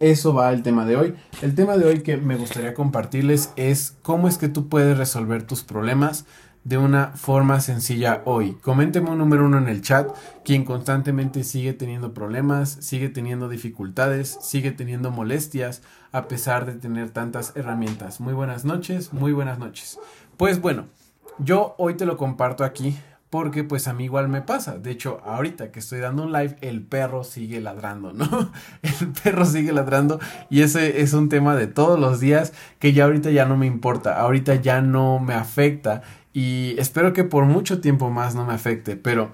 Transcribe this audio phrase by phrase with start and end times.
[0.00, 1.14] eso va el tema de hoy.
[1.42, 5.42] El tema de hoy que me gustaría compartirles es cómo es que tú puedes resolver
[5.42, 6.24] tus problemas
[6.64, 8.52] de una forma sencilla hoy.
[8.62, 10.08] Coménteme un número uno en el chat,
[10.42, 17.10] quien constantemente sigue teniendo problemas, sigue teniendo dificultades, sigue teniendo molestias, a pesar de tener
[17.10, 18.20] tantas herramientas.
[18.20, 19.98] Muy buenas noches, muy buenas noches.
[20.38, 20.86] Pues bueno,
[21.38, 22.96] yo hoy te lo comparto aquí
[23.30, 24.76] porque pues a mí igual me pasa.
[24.76, 28.52] De hecho, ahorita que estoy dando un live, el perro sigue ladrando, ¿no?
[28.82, 30.18] El perro sigue ladrando
[30.50, 33.66] y ese es un tema de todos los días que ya ahorita ya no me
[33.66, 38.52] importa, ahorita ya no me afecta y espero que por mucho tiempo más no me
[38.52, 39.30] afecte, pero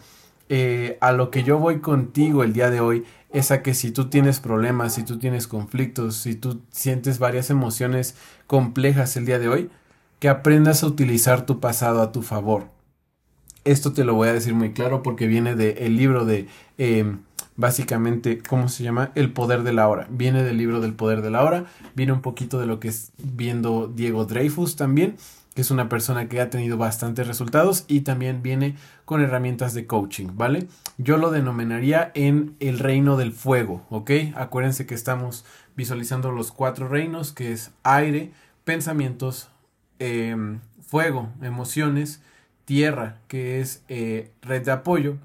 [0.48, 3.90] eh, a lo que yo voy contigo el día de hoy es a que si
[3.92, 8.14] tú tienes problemas, si tú tienes conflictos, si tú sientes varias emociones
[8.46, 9.70] complejas el día de hoy,
[10.18, 12.75] que aprendas a utilizar tu pasado a tu favor
[13.66, 16.46] esto te lo voy a decir muy claro porque viene del libro de,
[16.78, 17.18] em,
[17.56, 19.10] básicamente, ¿cómo se llama?
[19.14, 20.06] El poder de la hora.
[20.08, 21.66] Viene del libro del poder de la hora.
[21.94, 25.16] Viene un poquito de lo que es viendo Diego Dreyfus también,
[25.54, 29.86] que es una persona que ha tenido bastantes resultados y también viene con herramientas de
[29.86, 30.68] coaching, ¿vale?
[30.98, 34.10] Yo lo denominaría en el reino del fuego, ¿ok?
[34.34, 38.32] Acuérdense que estamos visualizando los cuatro reinos, que es aire,
[38.64, 39.48] pensamientos,
[39.98, 42.20] em, fuego, emociones,
[42.66, 45.16] tierra, que es eh, red de apoyo,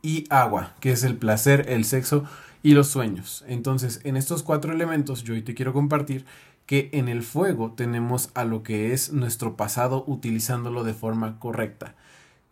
[0.00, 2.24] y agua, que es el placer, el sexo
[2.62, 3.44] y los sueños.
[3.48, 6.24] Entonces, en estos cuatro elementos, yo hoy te quiero compartir
[6.66, 11.94] que en el fuego tenemos a lo que es nuestro pasado utilizándolo de forma correcta.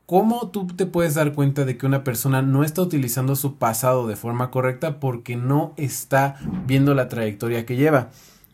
[0.06, 4.06] ¿Cómo tú te puedes dar cuenta de que una persona no está utilizando su pasado
[4.06, 6.36] de forma correcta porque no está
[6.66, 8.10] viendo la trayectoria que lleva?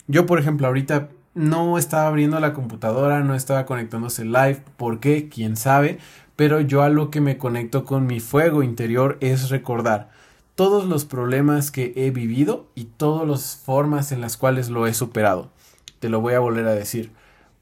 [0.08, 5.28] Yo, por ejemplo, ahorita no estaba abriendo la computadora, no estaba conectándose live, ¿por qué?
[5.28, 5.98] ¿Quién sabe?
[6.36, 10.10] Pero yo a lo que me conecto con mi fuego interior es recordar
[10.54, 14.94] todos los problemas que he vivido y todas las formas en las cuales lo he
[14.94, 15.50] superado.
[15.98, 17.12] Te lo voy a volver a decir.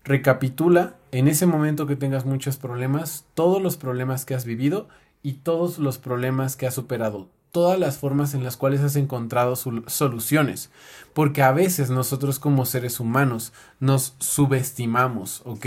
[0.02, 4.88] Recapitula en ese momento que tengas muchos problemas, todos los problemas que has vivido
[5.22, 9.56] y todos los problemas que has superado todas las formas en las cuales has encontrado
[9.56, 10.70] soluciones.
[11.14, 15.66] Porque a veces nosotros como seres humanos nos subestimamos, ¿ok?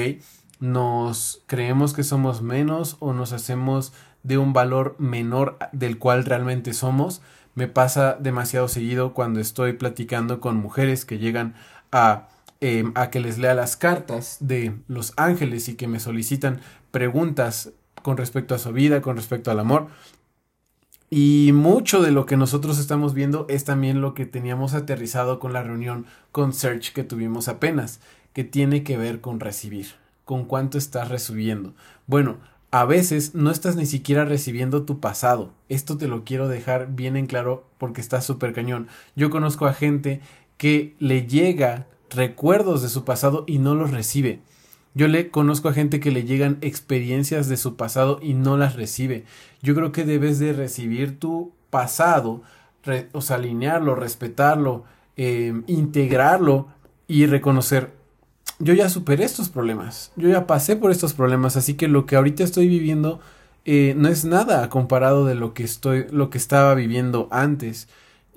[0.59, 6.73] Nos creemos que somos menos o nos hacemos de un valor menor del cual realmente
[6.73, 7.21] somos.
[7.55, 11.55] Me pasa demasiado seguido cuando estoy platicando con mujeres que llegan
[11.91, 12.29] a,
[12.61, 16.61] em, a que les lea las cartas de los ángeles y que me solicitan
[16.91, 17.71] preguntas
[18.01, 19.87] con respecto a su vida, con respecto al amor.
[21.15, 25.53] Y mucho de lo que nosotros estamos viendo es también lo que teníamos aterrizado con
[25.53, 27.99] la reunión con Search que tuvimos apenas,
[28.33, 29.89] que tiene que ver con recibir,
[30.25, 31.75] con cuánto estás recibiendo.
[32.07, 32.37] Bueno,
[32.71, 35.53] a veces no estás ni siquiera recibiendo tu pasado.
[35.69, 38.87] Esto te lo quiero dejar bien en claro porque está súper cañón.
[39.15, 40.19] Yo conozco a gente
[40.57, 44.39] que le llega recuerdos de su pasado y no los recibe.
[44.95, 48.75] Yo le conozco a gente que le llegan experiencias de su pasado y no las
[48.75, 49.25] recibe.
[49.61, 52.43] Yo creo que debes de recibir tu pasado,
[53.13, 54.83] o sea, alinearlo, respetarlo,
[55.15, 56.67] em, integrarlo
[57.07, 57.91] y reconocer.
[58.59, 62.15] Yo ya superé estos problemas, yo ya pasé por estos problemas, así que lo que
[62.15, 63.19] ahorita estoy viviendo
[63.65, 67.87] eh, no es nada comparado de lo que estoy, lo que estaba viviendo antes.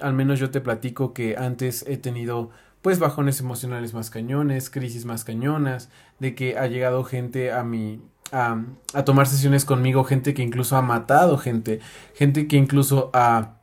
[0.00, 2.50] Al menos yo te platico que antes he tenido
[2.86, 5.88] pues bajones emocionales más cañones, crisis más cañonas,
[6.20, 8.62] de que ha llegado gente a mi a,
[9.04, 11.80] tomar sesiones conmigo, gente que incluso ha matado gente,
[12.14, 13.56] gente que incluso ha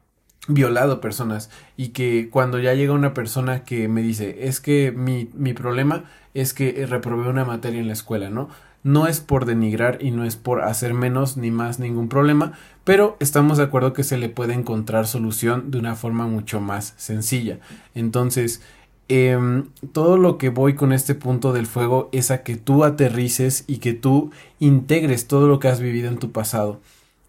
[0.50, 5.30] violado personas y que cuando ya llega una persona que me dice es que mi,
[5.34, 8.50] mi problema es que reprobé una materia en la escuela, ¿no?
[8.84, 12.52] No es por denigrar y no es por hacer menos ni más ningún problema,
[12.84, 16.94] pero estamos de acuerdo que se le puede encontrar solución de una forma mucho más
[16.98, 17.60] sencilla.
[17.96, 18.62] Entonces,
[19.10, 23.66] Em, todo lo que voy con este punto del fuego es a que tú aterrices
[23.68, 26.82] y que tú integres todo lo que has vivido en tu pasado.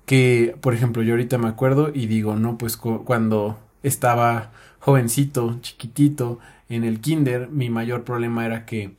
[0.06, 6.38] Que, por ejemplo, yo ahorita me acuerdo y digo, no, pues cuando estaba jovencito, chiquitito,
[6.68, 8.96] en el kinder, mi mayor problema era que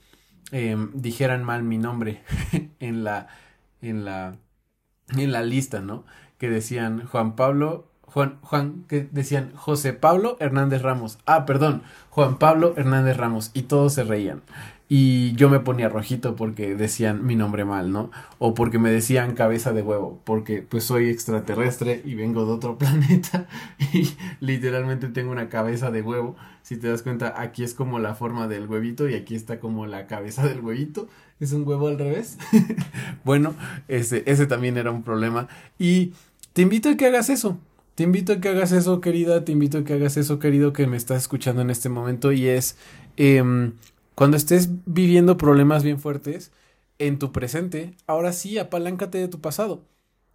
[0.52, 2.24] em, dijeran mal mi nombre
[2.80, 3.28] en la,
[3.82, 4.36] en la,
[5.10, 6.06] en la lista, ¿no?
[6.38, 11.18] Que decían Juan Pablo Juan, Juan, que decían José Pablo Hernández Ramos.
[11.26, 13.52] Ah, perdón, Juan Pablo Hernández Ramos.
[13.54, 14.42] Y todos se reían.
[14.88, 18.12] Y yo me ponía rojito porque decían mi nombre mal, ¿no?
[18.38, 22.78] O porque me decían cabeza de huevo, porque pues soy extraterrestre y vengo de otro
[22.78, 23.48] planeta
[23.94, 24.10] y
[24.40, 26.36] literalmente tengo una cabeza de huevo.
[26.62, 29.88] Si te das cuenta, aquí es como la forma del huevito y aquí está como
[29.88, 31.08] la cabeza del huevito.
[31.40, 32.38] Es un huevo al revés.
[33.26, 33.56] bueno,
[33.88, 35.48] ese, ese también era un problema.
[35.80, 36.14] Y
[36.54, 37.60] te invito a que hagas eso
[37.96, 40.86] Te invito a que hagas eso, querida, te invito a que hagas eso, querido, que
[40.86, 42.34] me estás escuchando en este momento.
[42.34, 42.78] Y es
[43.16, 43.74] em,
[44.16, 46.52] cuando estés viviendo problemas bien fuertes
[47.00, 49.84] en tu presente, ahora sí, apaláncate de tu pasado.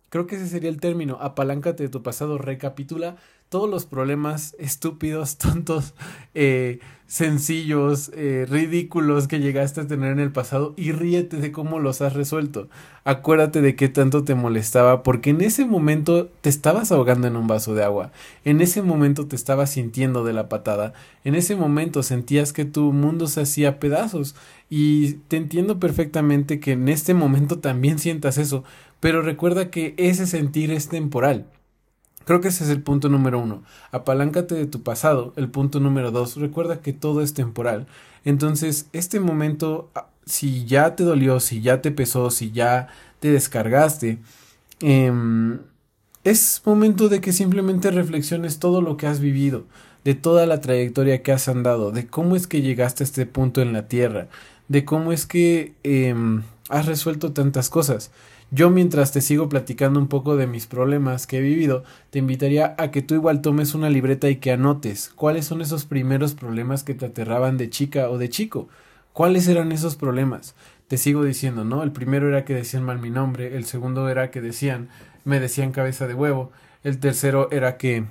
[0.09, 3.17] Creo que ese sería el término, apaláncate de tu pasado, recapitula
[3.51, 5.93] todos los problemas estúpidos, tontos,
[6.35, 11.81] eh, sencillos, eh, ridículos que llegaste a tener en el pasado y ríete de cómo
[11.81, 12.69] los has resuelto.
[13.03, 17.49] Acuérdate de qué tanto te molestaba porque en ese momento te estabas ahogando en un
[17.49, 18.13] vaso de agua,
[18.45, 20.93] en ese momento te estabas sintiendo de la patada,
[21.25, 24.37] en ese momento sentías que tu mundo se hacía pedazos.
[24.73, 28.63] Y te entiendo perfectamente que en este momento también sientas eso,
[29.01, 31.47] pero recuerda que ese sentir es temporal
[32.25, 33.63] Creo que ese es el punto número uno.
[33.93, 35.33] Apaláncate de tu pasado.
[35.37, 37.87] El punto número dos, recuerda que todo es temporal.
[38.25, 42.89] Entonces, este momento, ah, si ya te dolió, si ya te pesó, si ya
[43.21, 44.19] te descargaste,
[44.81, 45.59] em,
[46.25, 49.65] es momento de que simplemente reflexiones todo lo que has vivido,
[50.05, 53.63] de toda la trayectoria que has andado, de cómo es que llegaste a este punto
[53.63, 54.29] en la Tierra,
[54.69, 58.11] de cómo es que em, has resuelto tantas cosas.
[58.53, 62.75] Yo mientras te sigo platicando un poco de mis problemas que he vivido, te invitaría
[62.79, 66.83] a que tú igual tomes una libreta y que anotes cuáles son esos primeros problemas
[66.83, 68.69] que te aterraban de chica o de chico.
[69.13, 70.57] ¿Cuáles eran esos problemas?
[70.89, 71.85] Te sigo diciendo, ¿no?
[71.85, 74.89] El primero era que decían mal mi nombre, el segundo era que decían,
[75.25, 76.51] me decían cabeza de huevo,
[76.83, 78.07] el tercero era que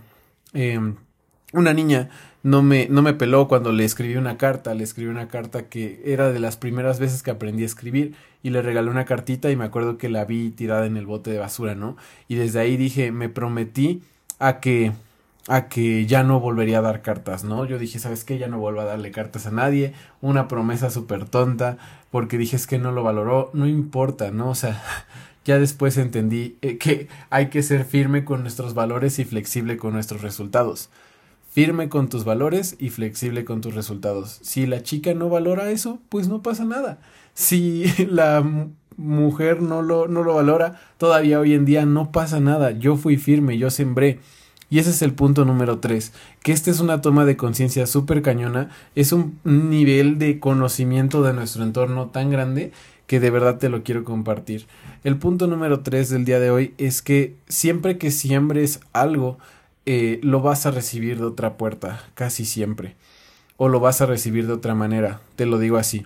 [0.54, 0.80] eh,
[1.54, 2.10] una niña
[2.44, 6.02] no me, no me peló cuando le escribí una carta, le escribí una carta que
[6.06, 9.56] era de las primeras veces que aprendí a escribir y le regalé una cartita y
[9.56, 11.98] me acuerdo que la vi tirada en el bote de basura, ¿no?
[12.28, 14.02] Y desde ahí dije, me prometí
[14.40, 14.94] a que
[15.48, 17.66] a que ya no volvería a dar cartas, ¿no?
[17.66, 18.38] Yo dije, ¿sabes qué?
[18.38, 21.78] Ya no vuelvo a darle cartas a nadie, una promesa súper tonta,
[22.12, 24.52] porque dije, es que no lo valoró, no importa, ¿no?
[24.52, 24.80] O sea,
[25.46, 29.94] ya después entendí eh, que hay que ser firme con nuestros valores y flexible con
[29.94, 30.90] nuestros resultados
[31.50, 34.40] firme con tus valores y flexible con tus resultados.
[34.42, 37.00] Si la chica no valora eso, pues no pasa nada.
[37.34, 38.46] Si la
[38.96, 42.72] mujer no lo, no lo valora, todavía hoy en día no pasa nada.
[42.72, 44.20] Yo fui firme, yo sembré.
[44.70, 46.14] Y ese es el punto número tres,
[46.44, 51.34] que esta es una toma de conciencia súper cañona, es un nivel de conocimiento de
[51.34, 52.72] nuestro entorno tan grande
[53.08, 54.68] que de verdad te lo quiero compartir.
[55.04, 59.40] El punto número tres del día de hoy es que siempre que siembres algo,
[59.92, 62.96] eh, lo vas a recibir de otra puerta, casi siempre.
[63.58, 66.06] O lo vas a recibir de otra manera, te lo digo así.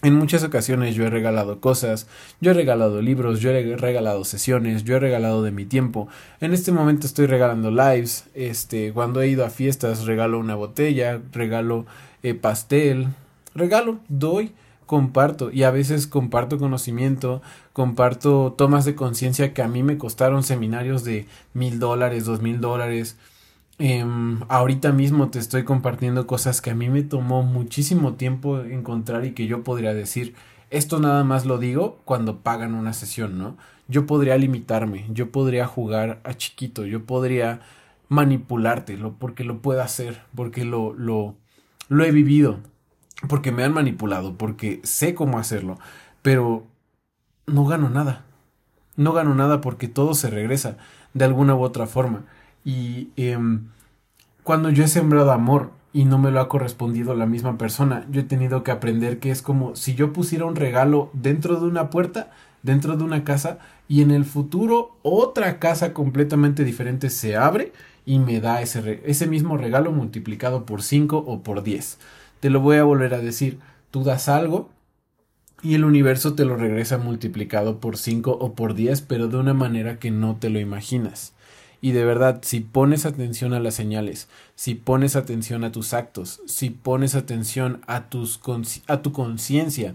[0.00, 2.06] En muchas ocasiones yo he regalado cosas,
[2.40, 6.08] yo he regalado libros, yo he regalado sesiones, yo he regalado de mi tiempo.
[6.40, 11.20] En este momento estoy regalando lives, este, cuando he ido a fiestas regalo una botella,
[11.32, 11.84] regalo
[12.22, 13.08] eh, pastel,
[13.54, 14.52] regalo, doy
[14.92, 17.40] comparto y a veces comparto conocimiento,
[17.72, 22.60] comparto tomas de conciencia que a mí me costaron seminarios de mil dólares, dos mil
[22.60, 23.16] dólares.
[23.78, 29.24] Em, ahorita mismo te estoy compartiendo cosas que a mí me tomó muchísimo tiempo encontrar
[29.24, 30.34] y que yo podría decir,
[30.68, 33.56] esto nada más lo digo cuando pagan una sesión, ¿no?
[33.88, 37.60] Yo podría limitarme, yo podría jugar a chiquito, yo podría
[38.10, 41.34] manipularte, porque lo puedo hacer, porque lo, lo,
[41.88, 42.58] lo he vivido
[43.28, 45.78] porque me han manipulado, porque sé cómo hacerlo,
[46.22, 46.64] pero
[47.46, 48.24] no gano nada.
[48.96, 50.76] No gano nada porque todo se regresa
[51.14, 52.24] de alguna u otra forma.
[52.64, 53.68] Y em,
[54.42, 58.20] cuando yo he sembrado amor y no me lo ha correspondido la misma persona, yo
[58.20, 61.90] he tenido que aprender que es como si yo pusiera un regalo dentro de una
[61.90, 62.30] puerta,
[62.62, 67.72] dentro de una casa, y en el futuro otra casa completamente diferente se abre
[68.06, 71.98] y me da ese, ese mismo regalo multiplicado por 5 o por 10.
[72.42, 73.60] Te lo voy a volver a decir.
[73.92, 74.68] Tú das algo
[75.62, 79.54] y el universo te lo regresa multiplicado por 5 o por 10, pero de una
[79.54, 81.34] manera que no te lo imaginas.
[81.80, 86.40] Y de verdad, si pones atención a las señales, si pones atención a tus actos,
[86.46, 88.40] si pones atención a, tus
[88.88, 89.94] a tu conciencia,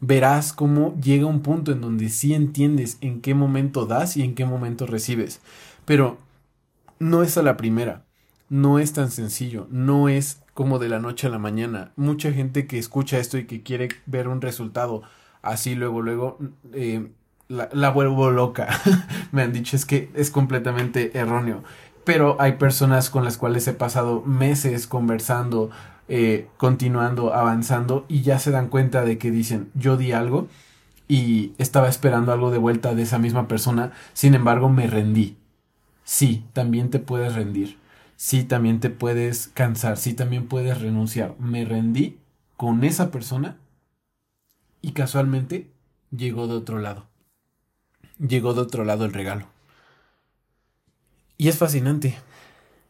[0.00, 4.36] verás cómo llega un punto en donde sí entiendes en qué momento das y en
[4.36, 5.40] qué momento recibes.
[5.84, 6.18] Pero
[7.00, 8.04] no es a la primera,
[8.48, 11.92] no es tan sencillo, no es como de la noche a la mañana.
[11.94, 15.02] Mucha gente que escucha esto y que quiere ver un resultado
[15.40, 16.36] así luego, luego,
[16.72, 17.12] eh,
[17.46, 18.66] la, vuelvo loca.
[19.30, 21.62] Me han dicho es que es completamente erróneo.
[22.02, 25.70] Pero hay personas con las cuales he pasado meses conversando,
[26.08, 30.48] eh, continuando, avanzando y ya se dan cuenta de que dicen yo di algo
[31.06, 35.36] y estaba esperando algo de vuelta de esa misma persona, sin embargo me rendí.
[36.02, 37.78] Sí, también te puedes rendir
[38.18, 41.36] sí también te puedes cansar, sí también puedes renunciar.
[41.38, 42.18] Me rendí
[42.56, 43.56] con esa persona
[44.82, 45.70] y casualmente
[46.10, 47.06] llegó de otro lado.
[48.18, 49.46] Llegó de otro lado el regalo.
[51.38, 52.18] Y es fascinante.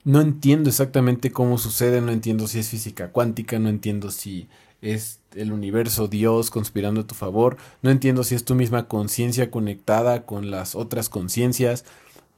[0.03, 4.49] No entiendo exactamente cómo sucede, no entiendo si es física cuántica, no entiendo si
[4.81, 9.51] es el universo, Dios conspirando a tu favor, no entiendo si es tu misma conciencia
[9.51, 11.85] conectada con las otras conciencias,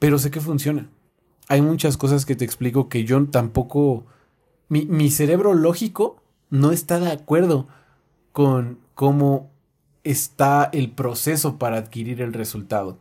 [0.00, 0.88] pero sé que funciona.
[1.50, 4.06] Hay muchas cosas que te explico que yo tampoco...
[4.68, 7.66] Mi, mi cerebro lógico no está de acuerdo
[8.30, 9.50] con cómo
[10.04, 12.98] está el proceso para adquirir el resultado.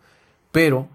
[0.51, 0.89] Pero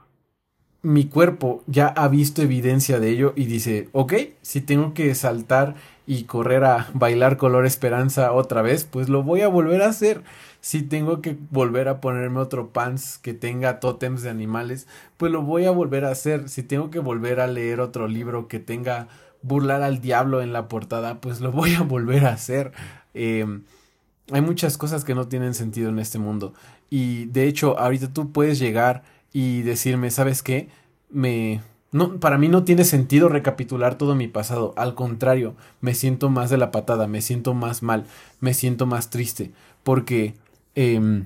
[0.83, 5.77] mi cuerpo ya ha visto evidencia de ello y dice, ok, si tengo que saltar
[6.07, 10.23] y correr a bailar color esperanza otra vez, pues lo voy a volver a hacer.
[10.61, 15.43] Si tengo que volver a ponerme otro pants que tenga tótems de animales, pues lo
[15.43, 16.49] voy a volver a hacer.
[16.49, 19.09] Si tengo que volver a leer otro libro que tenga
[19.43, 22.73] burlar al diablo en la portada, pues lo voy a volver a hacer.
[23.13, 23.65] Em,
[24.33, 26.55] hay muchas cosas que no tienen sentido en este mundo.
[26.91, 30.69] Y de hecho, ahorita tú puedes llegar y decirme, ¿sabes qué?
[31.11, 31.61] Me...
[31.95, 34.75] No, para mí no tiene sentido recapitular todo mi pasado.
[34.77, 38.05] Al contrario, me siento más de la patada, me siento más mal,
[38.41, 39.53] me siento más triste.
[39.85, 40.35] Porque...
[40.75, 41.23] Eh,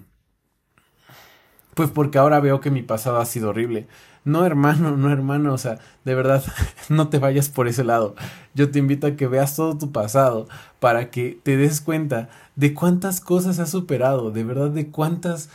[1.72, 3.86] pues porque ahora veo que mi pasado ha sido horrible.
[4.24, 6.44] No, hermano, no, hermano, o sea, de verdad,
[6.90, 8.14] no te vayas por ese lado.
[8.52, 10.48] Yo te invito a que veas todo tu pasado
[10.80, 15.48] para que te des cuenta de cuántas cosas has superado, de verdad, de cuántas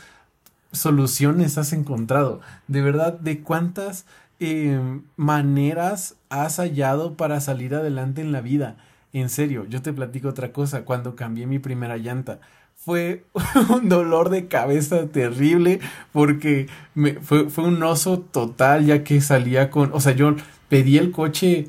[0.74, 4.06] soluciones has encontrado, de verdad de cuántas
[4.44, 8.76] eh, maneras has hallado para salir adelante en la vida.
[9.12, 12.40] En serio, yo te platico otra cosa, cuando cambié mi primera llanta,
[12.74, 13.24] fue
[13.70, 15.80] un dolor de cabeza terrible
[16.12, 20.34] porque me, fue, fue un oso total ya que salía con, o sea, yo
[20.68, 21.68] pedí el coche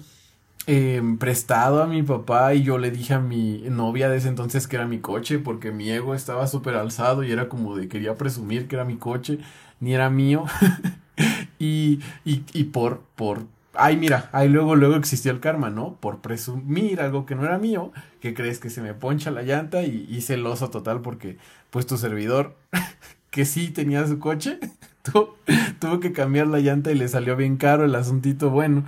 [0.68, 4.68] Em, prestado a mi papá y yo le dije a mi novia de ese entonces
[4.68, 8.16] que era mi coche porque mi ego estaba súper alzado y era como de quería
[8.16, 9.38] presumir que era mi coche,
[9.80, 10.46] ni era mío.
[12.26, 13.44] y, y, por, por,
[13.74, 15.96] ay mira, ahí luego, luego existió el karma, ¿no?
[16.00, 17.92] Por presumir algo que no era mío,
[18.22, 21.38] que crees que se me poncha la llanta y, y celoso total porque
[21.70, 22.56] pues tu servidor
[23.32, 24.60] que sí tenía su coche,
[25.80, 28.86] tuvo que cambiar la llanta y le salió bien caro el asuntito bueno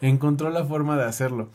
[0.00, 1.50] encontró la forma de hacerlo.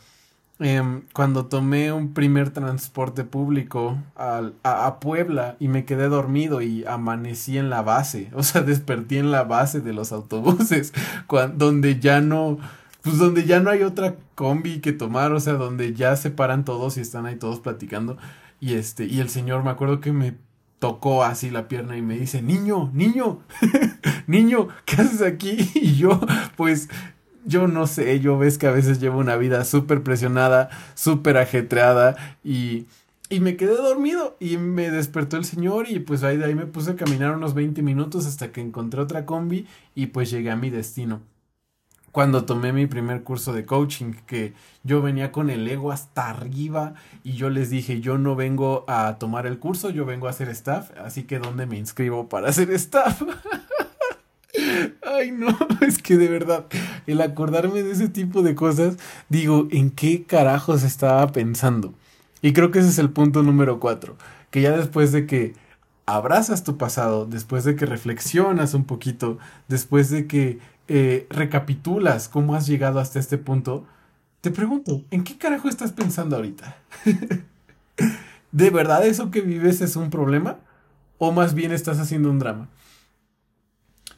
[0.58, 7.58] Em, cuando tomé un primer transporte público a, Puebla y me quedé dormido y amanecí
[7.58, 10.94] en la base, o sea, desperté en la base de los autobuses,
[11.56, 12.58] donde ya no,
[13.02, 16.64] pues donde ya no hay otra combi que tomar, o sea, donde ya se paran
[16.64, 18.16] todos y están ahí todos platicando.
[18.58, 20.36] Y este, y el señor me acuerdo que me
[20.78, 23.40] tocó así la pierna y me dice, niño, niño,
[24.26, 25.70] niño, ¿qué haces aquí?
[25.74, 26.20] Y yo,
[26.56, 26.88] pues,
[27.46, 32.16] yo no sé, yo ves que a veces llevo una vida súper presionada, súper ajetreada
[32.44, 32.86] y,
[33.30, 36.66] y me quedé dormido y me despertó el señor y pues ahí de ahí me
[36.66, 40.56] puse a caminar unos 20 minutos hasta que encontré otra combi y pues llegué a
[40.56, 41.22] mi destino.
[42.10, 46.94] Cuando tomé mi primer curso de coaching, que yo venía con el ego hasta arriba
[47.22, 50.48] y yo les dije, yo no vengo a tomar el curso, yo vengo a hacer
[50.48, 53.22] staff, así que ¿dónde me inscribo para hacer staff?
[55.16, 56.66] Ay, no, es que de verdad,
[57.06, 58.96] el acordarme de ese tipo de cosas,
[59.28, 61.94] digo, ¿en qué carajos estaba pensando?
[62.42, 64.16] Y creo que ese es el punto número cuatro,
[64.50, 65.54] que ya después de que
[66.04, 70.58] abrazas tu pasado, después de que reflexionas un poquito, después de que
[70.88, 73.86] eh, recapitulas cómo has llegado hasta este punto,
[74.40, 76.76] te pregunto, ¿en qué carajo estás pensando ahorita?
[78.52, 80.58] ¿De verdad eso que vives es un problema?
[81.18, 82.68] ¿O más bien estás haciendo un drama?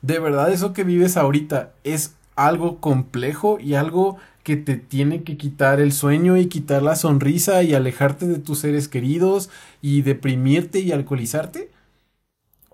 [0.02, 5.36] De verdad eso que vives ahorita es algo complejo y algo que te tiene que
[5.36, 9.50] quitar el sueño y quitar la sonrisa y alejarte de tus seres queridos
[9.82, 11.70] y deprimirte y alcoholizarte?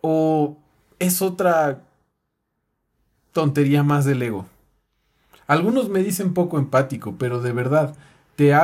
[0.00, 0.56] ¿O
[1.00, 1.82] es otra
[3.32, 4.46] tontería más del ego?
[5.46, 7.96] Algunos me dicen poco empático, pero de verdad,
[8.36, 8.54] te,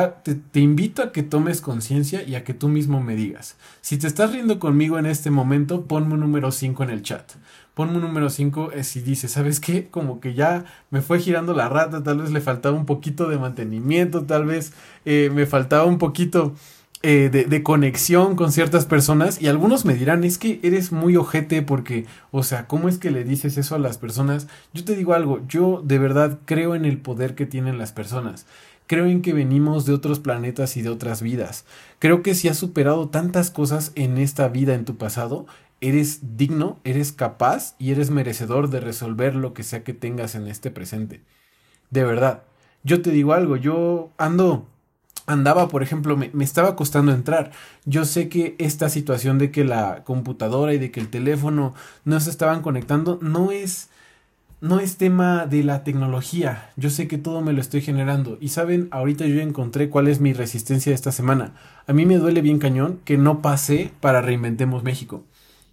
[0.52, 3.56] te, invito a que tomes conciencia y a que tú mismo me digas.
[3.80, 7.32] Si te estás riendo conmigo en este momento, ponme un número 5 en el chat.
[7.80, 9.88] Ponme un número 5 eh, si dices, ¿sabes qué?
[9.88, 13.38] Como que ya me fue girando la rata, tal vez le faltaba un poquito de
[13.38, 14.74] mantenimiento, tal vez
[15.06, 16.54] eh, me faltaba un poquito
[17.02, 21.16] eh, de, de, conexión con ciertas personas y algunos me dirán, es que eres muy
[21.16, 24.46] ojete porque, o sea, ¿cómo es que le dices eso a las personas?
[24.74, 28.44] Yo te digo algo, yo de verdad creo en el poder que tienen las personas.
[28.88, 31.64] Creo en que venimos de otros planetas y de otras vidas.
[31.98, 35.46] Creo que si has superado tantas cosas en esta vida, en tu pasado,
[35.80, 40.46] eres digno, eres capaz y eres merecedor de resolver lo que sea que tengas en
[40.46, 41.22] este presente.
[41.90, 42.42] De verdad.
[42.82, 44.66] Yo te digo algo, yo ando
[45.26, 47.52] andaba, por ejemplo, me, me, estaba costando entrar.
[47.84, 52.20] Yo sé que esta situación de que la computadora y de que el teléfono no
[52.20, 53.90] se estaban conectando no es
[54.60, 56.70] no es tema de la tecnología.
[56.76, 58.36] Yo sé que todo me lo estoy generando.
[58.40, 61.54] Y saben, ahorita yo encontré cuál es mi resistencia esta semana.
[61.86, 65.24] A mí me duele bien cañón que no pasé para Reinventemos México.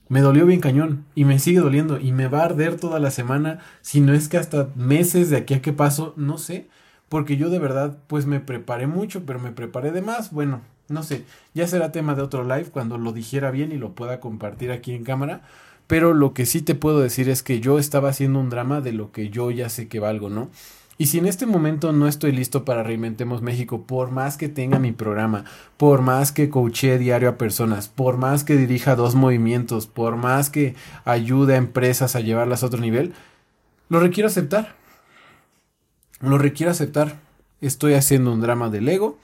[0.10, 3.12] Me dolió bien cañón y me sigue doliendo y me va a arder toda la
[3.12, 6.68] semana, si no es que hasta meses de aquí a que paso, no sé,
[7.10, 11.04] porque yo de verdad pues me preparé mucho, pero me preparé de más, bueno, no
[11.04, 14.72] sé, ya será tema de otro live cuando lo dijera bien y lo pueda compartir
[14.72, 15.42] aquí en cámara,
[15.88, 18.94] pero lo que sí te puedo decir es que yo estaba haciendo un drama de
[18.94, 20.50] lo que yo ya sé que valgo, ¿no?
[21.00, 24.80] Y si en este momento no estoy listo para Reinventemos México, por más que tenga
[24.80, 25.46] mi programa,
[25.78, 30.50] por más que coache diario a personas, por más que dirija dos movimientos, por más
[30.50, 30.76] que
[31.06, 33.14] ayude a empresas a llevarlas a otro nivel,
[33.90, 34.76] lo requiero aceptar.
[36.20, 37.20] Lo requiero aceptar.
[37.62, 39.20] Estoy haciendo un drama del ego.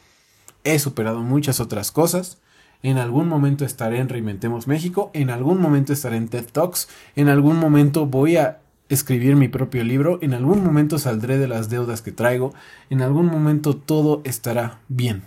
[0.64, 2.38] He superado muchas otras cosas.
[2.84, 7.30] En algún momento estaré en Reinventemos México, en algún momento estaré en TED Talks, en
[7.30, 12.02] algún momento voy a escribir mi propio libro, en algún momento saldré de las deudas
[12.02, 12.54] que traigo,
[12.90, 15.24] en algún momento todo estará bien.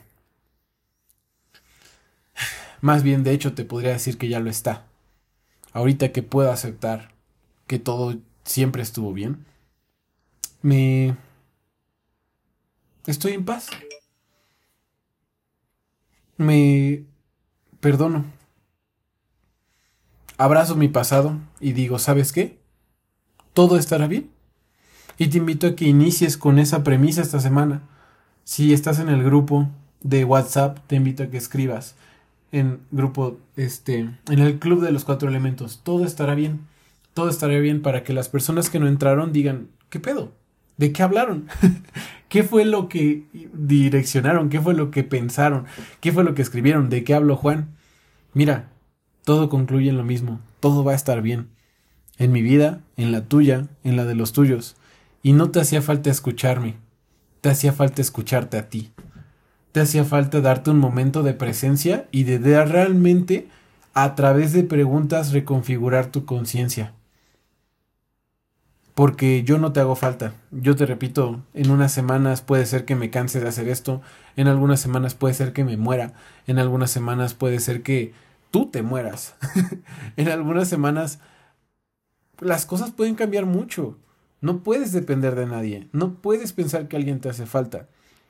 [2.80, 4.86] Más bien, de hecho, te podría decir que ya lo está.
[5.72, 7.12] Ahorita que puedo aceptar
[7.66, 9.44] que todo siempre estuvo bien,
[10.62, 11.16] me...
[13.06, 13.68] Estoy en paz.
[16.36, 17.04] Me
[17.80, 18.24] perdono.
[20.38, 22.58] Abrazo mi pasado y digo, ¿sabes qué?
[23.56, 24.28] Todo estará bien.
[25.16, 27.80] Y te invito a que inicies con esa premisa esta semana.
[28.44, 29.70] Si estás en el grupo
[30.02, 31.94] de WhatsApp, te invito a que escribas
[32.52, 35.80] en grupo, este, en el club de los cuatro elementos.
[35.82, 36.66] Todo estará bien.
[37.14, 40.32] Todo estará bien para que las personas que no entraron digan, ¿qué pedo?
[40.76, 41.48] ¿De qué hablaron?
[42.28, 44.50] ¿Qué fue lo que direccionaron?
[44.50, 45.64] ¿Qué fue lo que pensaron?
[46.02, 46.90] ¿Qué fue lo que escribieron?
[46.90, 47.74] ¿De qué habló Juan?
[48.34, 48.68] Mira,
[49.24, 51.55] todo concluye en lo mismo, todo va a estar bien.
[52.18, 54.76] En mi vida, en la tuya, en la de los tuyos.
[55.22, 56.76] Y no te hacía falta escucharme,
[57.40, 58.92] te hacía falta escucharte a ti.
[59.72, 63.48] Te hacía falta darte un momento de presencia y de, de realmente,
[63.92, 66.94] a través de preguntas, reconfigurar tu conciencia
[68.96, 70.32] porque yo no te hago falta.
[70.50, 74.00] Yo te repito, en unas semanas puede ser que me canse de hacer esto,
[74.36, 76.14] en algunas semanas puede ser que me muera,
[76.46, 78.14] en algunas semanas puede ser que
[78.50, 79.34] tú te mueras,
[80.16, 81.20] en algunas semanas
[82.40, 83.96] las cosas pueden cambiar mucho.
[84.40, 87.88] No puedes depender de nadie, no puedes pensar que alguien te hace falta.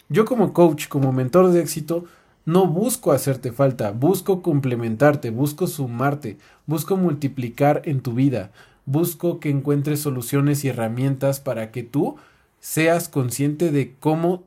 [0.09, 2.05] Yo como coach, como mentor de éxito,
[2.45, 8.53] no busco hacerte falta, busco complementarte, busco sumarte, busco multiplicar en tu vida,
[8.85, 12.17] busco que encuentres soluciones y herramientas para que tú
[12.61, 14.45] seas consciente de cómo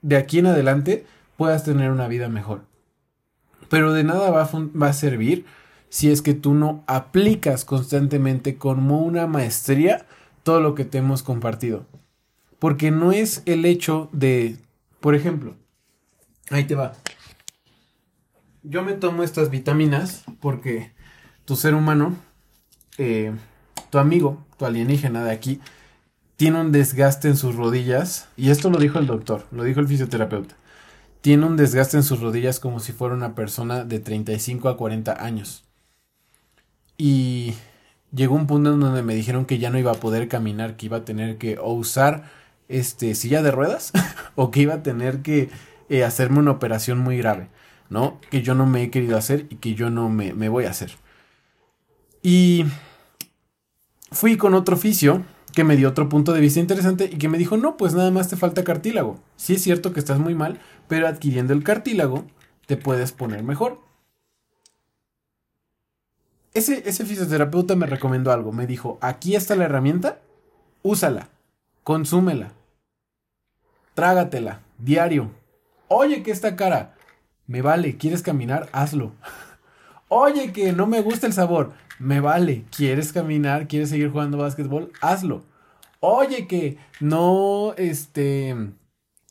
[0.00, 1.04] de aquí en adelante
[1.36, 2.62] puedas tener una vida mejor.
[3.68, 5.44] Pero de nada va a, va a servir
[5.92, 10.06] si es que tú no aplicas constantemente como una maestría
[10.42, 11.84] todo lo que te hemos compartido.
[12.58, 14.56] Porque no es el hecho de,
[15.00, 15.54] por ejemplo,
[16.48, 16.94] ahí te va.
[18.62, 20.92] Yo me tomo estas vitaminas porque
[21.44, 22.16] tu ser humano
[22.96, 23.34] eh,
[23.90, 25.60] tu amigo, tu alienígena de aquí,
[26.36, 29.88] tiene un desgaste en sus rodillas, y esto lo dijo el doctor, lo dijo el
[29.88, 30.54] fisioterapeuta,
[31.20, 35.22] tiene un desgaste en sus rodillas como si fuera una persona de 35 a 40
[35.22, 35.64] años.
[36.96, 37.54] Y
[38.14, 40.86] llegó un punto en donde me dijeron que ya no iba a poder caminar, que
[40.86, 42.30] iba a tener que usar
[42.68, 43.92] este silla de ruedas
[44.34, 45.50] o que iba a tener que
[45.88, 47.48] eh, hacerme una operación muy grave,
[47.90, 48.20] ¿no?
[48.30, 50.70] Que yo no me he querido hacer y que yo no me, me voy a
[50.70, 50.92] hacer.
[52.22, 52.66] Y
[54.10, 57.38] fui con otro oficio que me dio otro punto de vista interesante y que me
[57.38, 59.20] dijo, no, pues nada más te falta cartílago.
[59.36, 62.24] Sí es cierto que estás muy mal, pero adquiriendo el cartílago
[62.66, 63.80] te puedes poner mejor.
[66.54, 68.52] Ese, ese fisioterapeuta me recomendó algo.
[68.52, 70.20] Me dijo, aquí está la herramienta,
[70.82, 71.28] úsala,
[71.82, 72.52] consúmela,
[73.94, 75.30] trágatela, diario.
[75.88, 76.94] Oye, que esta cara,
[77.46, 78.68] me vale, ¿quieres caminar?
[78.72, 79.12] Hazlo.
[80.08, 81.72] Oye, que no me gusta el sabor.
[81.98, 82.64] Me vale.
[82.74, 83.68] ¿Quieres caminar?
[83.68, 84.92] ¿Quieres seguir jugando básquetbol?
[85.00, 85.44] Hazlo.
[86.00, 88.56] Oye, que no, este...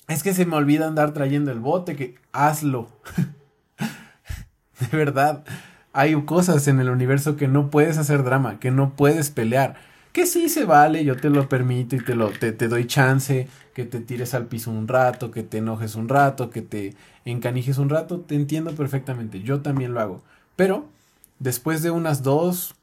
[0.08, 2.90] Es que se me olvida andar trayendo el bote, que hazlo.
[4.80, 5.44] de verdad,
[5.94, 9.76] hay cosas en el universo que no puedes hacer drama, que no puedes pelear.
[10.12, 13.48] Que sí se vale, yo te lo permito y te, lo, te, te doy chance,
[13.74, 17.78] que te tires al piso un rato, que te enojes un rato, que te encanijes
[17.78, 20.22] un rato, te entiendo perfectamente, yo también lo hago.
[20.56, 20.86] Pero
[21.40, 22.76] después de unas dos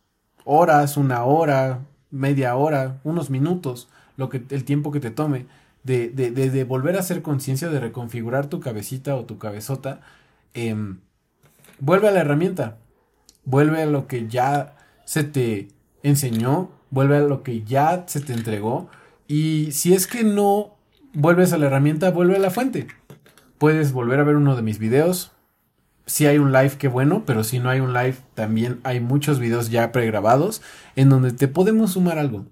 [0.45, 5.47] horas, una hora, media hora, unos minutos, lo que, el tiempo que te tome,
[5.85, 10.01] de, de, de, volver a hacer conciencia, de reconfigurar tu cabecita o tu cabezota,
[10.55, 10.99] em,
[11.79, 12.79] vuelve a la herramienta,
[13.49, 15.69] vuelve a lo que ya se te
[16.03, 18.89] enseñó vuelve a lo que ya se te entregó
[19.27, 20.77] y si es que no
[21.13, 22.87] vuelves a la herramienta, vuelve a la fuente.
[23.59, 25.33] Puedes volver a ver uno de mis videos.
[26.07, 29.39] Si hay un live, qué bueno, pero si no hay un live, también hay muchos
[29.39, 30.63] videos ya pregrabados
[30.97, 32.47] en donde te podemos sumar algo.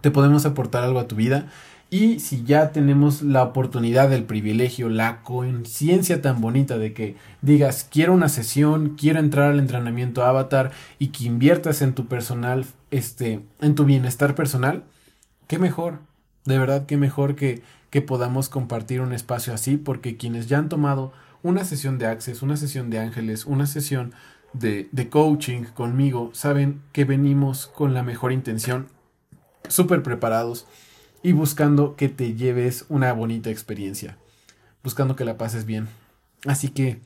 [0.00, 1.48] Te podemos aportar algo a tu vida.
[1.90, 7.88] Y si ya tenemos la oportunidad, el privilegio, la conciencia tan bonita de que digas,
[7.90, 13.40] quiero una sesión, quiero entrar al entrenamiento avatar y que inviertas en tu personal, este,
[13.60, 14.84] en tu bienestar personal,
[15.48, 15.98] qué mejor,
[16.44, 20.68] de verdad, qué mejor que que podamos compartir un espacio así, porque quienes ya han
[20.68, 24.14] tomado una sesión de Access, una sesión de Ángeles, una sesión
[24.52, 28.86] de, de coaching conmigo, saben que venimos con la mejor intención,
[29.70, 30.66] súper preparados
[31.22, 34.18] y buscando que te lleves una bonita experiencia,
[34.84, 35.88] buscando que la pases bien.
[36.46, 37.00] Así que,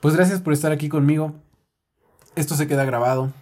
[0.00, 1.34] pues gracias por estar aquí conmigo.
[2.36, 3.32] Esto se queda grabado,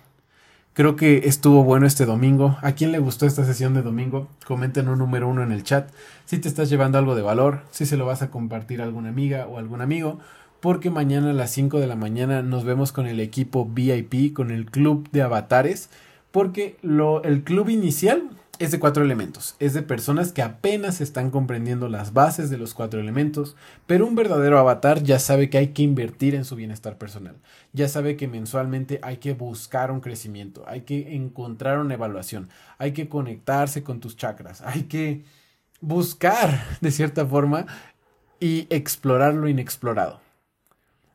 [0.78, 2.56] Creo que estuvo bueno este domingo.
[2.62, 4.28] ¿A quién le gustó esta sesión de domingo?
[4.46, 5.90] Comenten un número uno en el chat.
[6.24, 9.08] Si te estás llevando algo de valor, si se lo vas a compartir a alguna
[9.08, 10.20] amiga o algún amigo.
[10.60, 14.52] Porque mañana a las 5 de la mañana nos vemos con el equipo VIP, con
[14.52, 15.90] el club de avatares.
[16.30, 21.30] Porque lo, el club inicial es de cuatro elementos, es de personas que apenas están
[21.30, 25.68] comprendiendo las bases de los cuatro elementos, pero un verdadero avatar ya sabe que hay
[25.68, 27.36] que invertir en su bienestar personal,
[27.72, 32.92] ya sabe que mensualmente hay que buscar un crecimiento, hay que encontrar una evaluación, hay
[32.92, 35.24] que conectarse con tus chakras, hay que
[35.80, 37.66] buscar de cierta forma
[38.40, 40.20] y explorar lo inexplorado.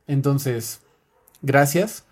[0.07, 0.81] Entonces,
[1.41, 2.05] gracias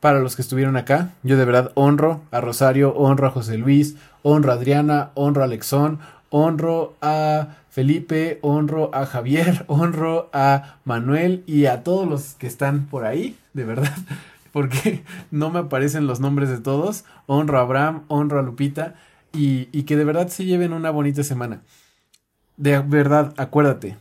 [0.00, 1.12] para los que estuvieron acá.
[1.22, 5.44] Yo de verdad honro a Rosario, honro a José Luis, honro a Adriana, honro a
[5.44, 12.46] Alexón, honro a Felipe, honro a Javier, honro a Manuel y a todos los que
[12.46, 13.94] están por ahí, de verdad,
[14.52, 17.04] porque no me aparecen los nombres de todos.
[17.26, 18.94] Honro a Abraham, honro a Lupita
[19.32, 21.60] y, y que de verdad se lleven una bonita semana.
[22.56, 23.98] De verdad, acuérdate,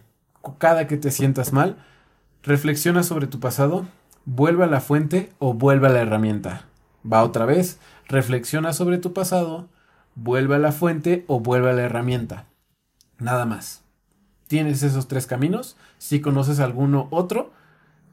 [0.58, 1.76] cada que te sientas mal,
[2.44, 3.86] reflexiona sobre tu pasado,
[4.26, 6.66] vuelve a la fuente o vuelve a la herramienta.
[7.12, 9.68] Va otra vez, reflexiona sobre tu pasado,
[10.16, 12.46] vuelve a la fuente o vuelve a la herramienta.
[13.20, 13.82] Nada más.
[14.48, 15.78] ¿Tienes esos tres caminos?
[15.98, 17.52] Si conoces alguno otro,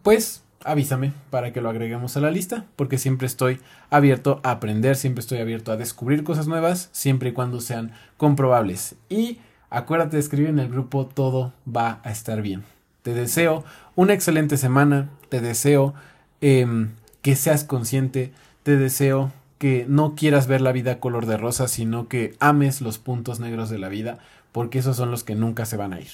[0.03, 4.97] pues avísame para que lo agreguemos a la lista, porque siempre estoy abierto a aprender,
[4.97, 8.95] siempre estoy abierto a descubrir cosas nuevas, siempre y cuando sean comprobables.
[9.09, 9.39] Y
[9.71, 12.65] acuérdate de escribir en el grupo, todo va a estar bien.
[13.03, 13.65] Te deseo
[13.97, 15.95] una excelente semana, te deseo
[16.41, 16.91] em,
[17.23, 18.33] que seas consciente,
[18.63, 22.97] te deseo que no quieras ver la vida color de rosa, sino que ames los
[22.97, 24.19] puntos negros de la vida,
[24.53, 26.09] porque esos son los que nunca se van a ir.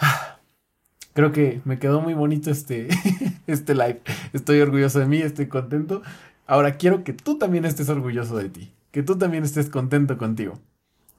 [1.12, 2.88] Creo que me quedó muy bonito este,
[3.46, 4.00] este live.
[4.32, 6.00] Estoy orgulloso de mí, estoy contento.
[6.46, 10.58] Ahora quiero que tú también estés orgulloso de ti, que tú también estés contento contigo.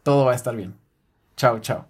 [0.02, 0.74] Todo va a estar bien.
[1.38, 1.86] Chao, chao.